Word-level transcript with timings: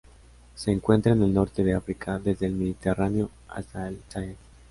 Se 0.55 0.71
encuentra 0.71 1.11
en 1.13 1.21
el 1.21 1.31
norte 1.31 1.63
de 1.63 1.75
África, 1.75 2.17
desde 2.17 2.47
el 2.47 2.53
Mediterráneo 2.53 3.29
hasta 3.47 3.87
el 3.87 4.01
Sahel. 4.09 4.35